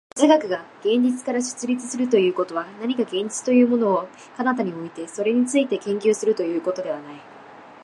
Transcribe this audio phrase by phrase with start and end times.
[0.15, 7.15] 哲学が現実から出立するということは、何か現実というものを彼方に置いて、それについて研究するということではない。